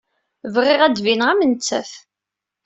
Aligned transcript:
Bɣiɣ 0.53 0.79
ad 0.83 0.93
d-bineɣ 0.95 1.27
am 1.29 1.41
nettat. 1.51 1.91